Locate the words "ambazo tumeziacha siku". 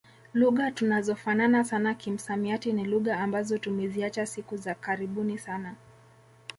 3.19-4.57